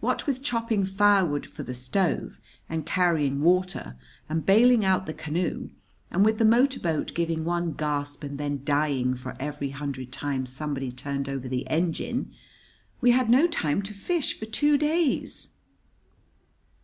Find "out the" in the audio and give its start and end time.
4.84-5.14